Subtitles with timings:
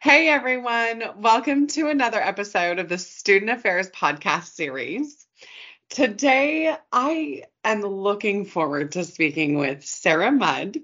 [0.00, 5.26] Hey everyone, welcome to another episode of the Student Affairs podcast series.
[5.90, 10.78] Today, I am looking forward to speaking with Sarah Mudd,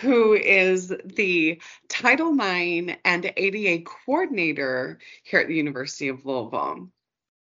[0.00, 6.88] who is the Title IX and ADA coordinator here at the University of Louisville.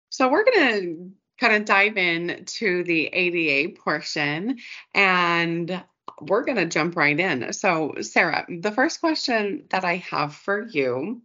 [0.10, 4.60] So, we're going to kind of dive in to the ADA portion
[4.94, 5.84] and
[6.22, 7.52] we're going to jump right in.
[7.54, 11.22] So, Sarah, the first question that I have for you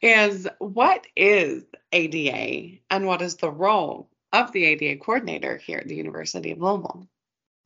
[0.00, 5.88] is what is ADA and what is the role of the ADA coordinator here at
[5.88, 7.06] the University of Louisville?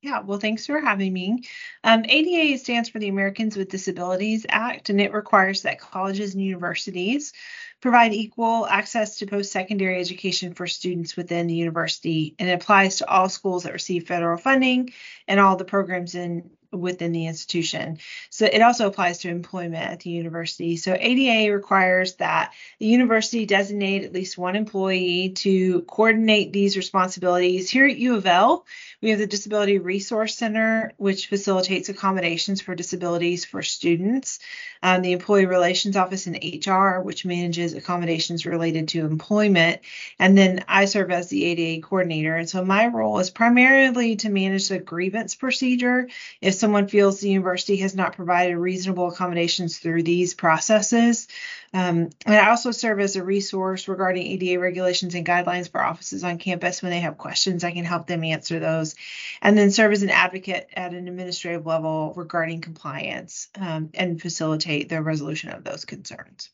[0.07, 1.43] Yeah, well, thanks for having me.
[1.83, 6.45] Um, ADA stands for the Americans with Disabilities Act, and it requires that colleges and
[6.45, 7.33] universities
[7.81, 12.37] provide equal access to post secondary education for students within the university.
[12.39, 14.93] And it applies to all schools that receive federal funding
[15.27, 17.99] and all the programs in within the institution.
[18.31, 20.77] So it also applies to employment at the university.
[20.77, 27.71] So ADA requires that the university designate at least one employee to coordinate these responsibilities.
[27.71, 28.67] Here at U of L,
[29.01, 34.39] we have the Disability Resource Center, which facilitates accommodations for disabilities for students,
[34.83, 39.81] um, the Employee Relations Office in HR, which manages accommodations related to employment,
[40.19, 42.37] and then I serve as the ADA coordinator.
[42.37, 46.09] And so my role is primarily to manage the grievance procedure
[46.41, 51.29] if someone feels the university has not provided reasonable accommodations through these processes.
[51.73, 56.25] Um, and I also serve as a resource regarding ADA regulations and guidelines for offices
[56.25, 56.83] on campus.
[56.83, 58.95] When they have questions, I can help them answer those.
[59.43, 64.89] And then serve as an advocate at an administrative level regarding compliance um, and facilitate
[64.89, 66.51] the resolution of those concerns.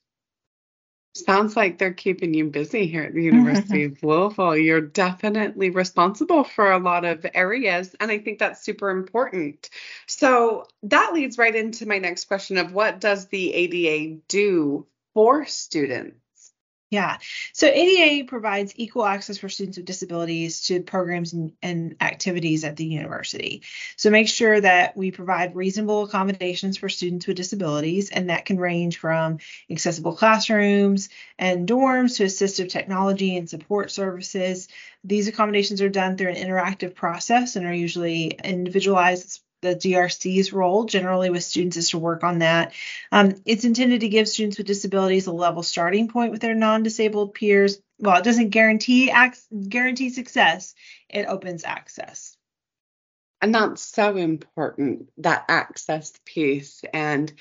[1.15, 3.93] Sounds like they're keeping you busy here at the University mm-hmm.
[3.93, 4.57] of Louisville.
[4.57, 9.69] You're definitely responsible for a lot of areas, and I think that's super important.
[10.07, 15.45] So that leads right into my next question of what does the ADA do for
[15.45, 16.22] students?
[16.93, 17.17] Yeah.
[17.55, 22.85] So ADA provides equal access for students with disabilities to programs and, activities at the
[22.85, 23.63] university.
[23.97, 28.59] So make sure that we provide reasonable accommodations for students with disabilities, and that can
[28.59, 29.39] range from
[29.71, 31.09] accessible classrooms
[31.39, 34.69] and dorms to assistive technology and support services.
[35.03, 40.85] These accommodations are done through an interactive process and are usually individualized the DRC's role
[40.85, 42.75] generally with students is to work on that.
[43.11, 47.35] Um, it's intended to give students with disabilities a level starting point with their non-disabled
[47.35, 47.81] peers.
[47.99, 50.75] Well, it doesn't guarantee ac- guarantee success.
[51.09, 52.37] It opens access.
[53.41, 56.83] And that's so important, that access piece.
[56.95, 57.33] And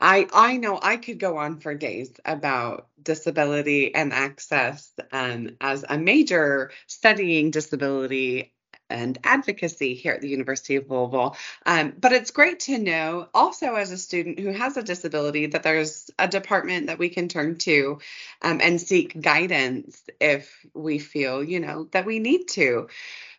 [0.00, 5.84] I I know I could go on for days about disability and access And as
[5.88, 8.52] a major studying disability
[8.90, 11.36] and advocacy here at the University of Louisville.
[11.66, 15.62] Um, but it's great to know also as a student who has a disability that
[15.62, 17.98] there's a department that we can turn to
[18.42, 22.88] um, and seek guidance if we feel, you know, that we need to.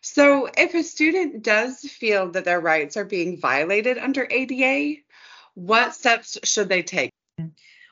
[0.00, 5.00] So if a student does feel that their rights are being violated under ADA,
[5.54, 7.10] what steps should they take?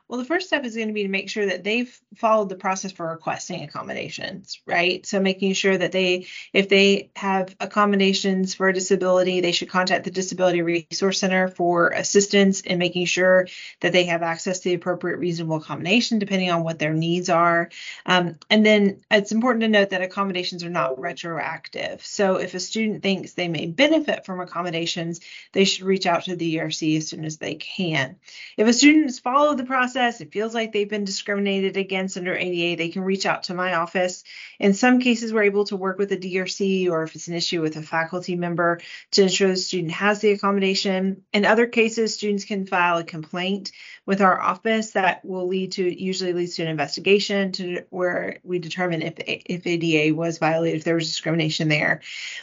[0.08, 2.56] Well, the first step is going to be to make sure that they've followed the
[2.56, 5.04] process for requesting accommodations, right?
[5.04, 10.04] So making sure that they, if they have accommodations for a disability, they should contact
[10.04, 13.48] the Disability Resource Center for assistance in making sure
[13.80, 17.68] that they have access to the appropriate reasonable accommodation depending on what their needs are.
[18.06, 22.02] Um, and then it's important to note that accommodations are not retroactive.
[22.06, 25.20] So if a student thinks they may benefit from accommodations,
[25.52, 28.16] they should reach out to the DRC as soon as they can.
[28.56, 32.16] If a student has followed the process, process, it feels like they've been discriminated against
[32.16, 34.22] under ADA, they can reach out to my office.
[34.60, 37.60] In some cases, we're able to work with a DRC or if it's an issue
[37.60, 38.80] with a faculty member
[39.12, 41.24] to ensure the student has the accommodation.
[41.32, 43.72] In other cases, students can file a complaint
[44.06, 48.58] with our office that will lead to usually leads to an investigation to where we
[48.58, 52.00] determine if if ADA was violated, if there was discrimination there.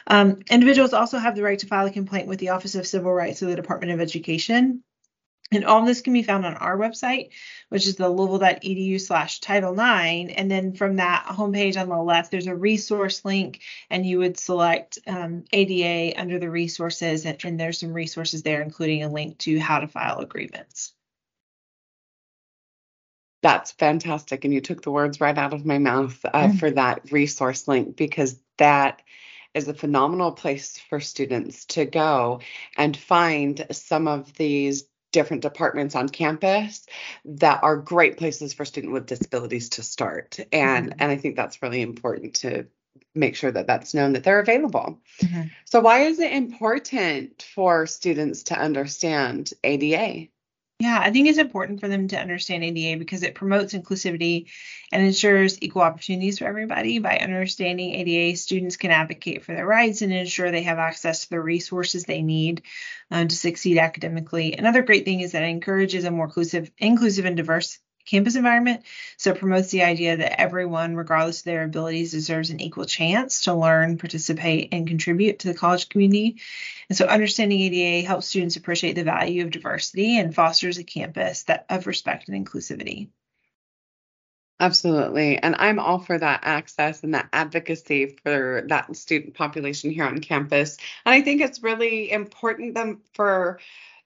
[0.07, 3.13] Um, individuals also have the right to file a complaint with the Office of Civil
[3.13, 4.83] Rights of the Department of Education.
[5.51, 7.29] And all of this can be found on our website,
[7.69, 10.31] which is the louisville.edu slash title nine.
[10.31, 14.39] And then from that homepage on the left, there's a resource link, and you would
[14.39, 17.25] select um, ADA under the resources.
[17.25, 20.93] And, and there's some resources there, including a link to how to file agreements.
[23.43, 24.43] That's fantastic.
[24.43, 26.57] And you took the words right out of my mouth uh, mm-hmm.
[26.57, 29.03] for that resource link because that
[29.53, 32.41] is a phenomenal place for students to go
[32.75, 34.85] and find some of these
[35.15, 36.85] different departments on campus
[37.23, 40.99] that are great places for students with disabilities to start and mm-hmm.
[40.99, 42.65] and i think that's really important to
[43.13, 45.43] make sure that that's known that they're available mm-hmm.
[45.63, 50.27] so why is it important for students to understand ada
[50.79, 54.47] Yeah, I think it's important for them to understand ADA because it promotes inclusivity
[54.91, 56.99] and ensures equal opportunities for everybody.
[56.99, 61.29] By understanding ADA, students can advocate for their rights and ensure they have access to
[61.29, 62.63] the resources they need
[63.09, 64.53] um, to succeed academically.
[64.53, 68.83] Another great thing is that it encourages a more inclusive, inclusive and diverse campus environment.
[69.17, 73.43] So it promotes the idea that everyone, regardless of their abilities, deserves an equal chance
[73.43, 76.41] to learn, participate, and contribute to the college community.
[76.89, 81.43] And so understanding ADA helps students appreciate the value of diversity and fosters a campus
[81.43, 83.09] that of respect and inclusivity.
[84.59, 85.37] Absolutely.
[85.37, 90.19] And I'm all for that access and that advocacy for that student population here on
[90.19, 90.77] campus.
[91.05, 93.59] And I think it's really important them for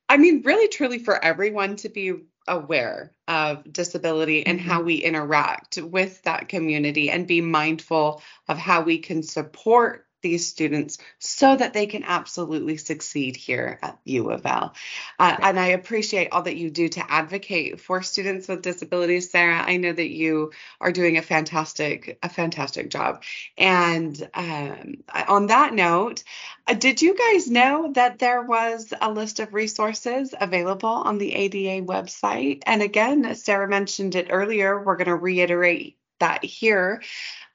[0.10, 2.14] I mean, really truly for everyone to be
[2.50, 4.70] aware of disability and mm-hmm.
[4.70, 10.48] how we interact with that community and be mindful of how we can support these
[10.48, 14.74] students so that they can absolutely succeed here at U of L.
[15.18, 19.62] Uh, and I appreciate all that you do to advocate for students with disabilities, Sarah.
[19.62, 20.52] I know that you
[20.82, 23.24] are doing a fantastic, a fantastic job.
[23.58, 26.24] And um, on that note,
[26.68, 31.34] uh, did you guys know that there was a list of resources available on the
[31.34, 32.64] ADA website?
[32.66, 34.82] And again, Sarah mentioned it earlier.
[34.84, 37.02] We're going to reiterate that here.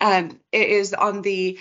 [0.01, 1.59] Um, it is on the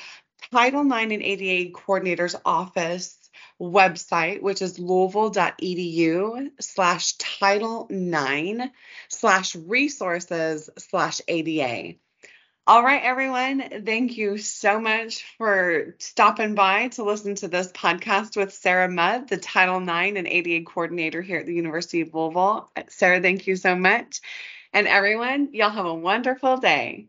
[0.54, 3.18] Title IX and ADA Coordinator's Office
[3.60, 8.72] website, which is louisville.edu slash title nine
[9.10, 11.96] slash resources slash ADA.
[12.68, 13.84] All right, everyone.
[13.84, 19.30] Thank you so much for stopping by to listen to this podcast with Sarah Mudd,
[19.30, 22.70] the Title IX and ADA coordinator here at the University of Louisville.
[22.90, 24.22] Sarah, thank you so much.
[24.72, 27.08] And everyone, y'all have a wonderful day.